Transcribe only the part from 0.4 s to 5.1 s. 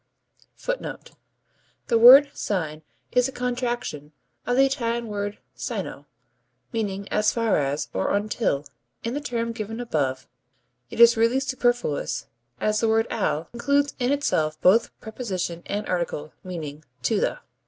[Footnote 9: The word sin is a contraction of the Italian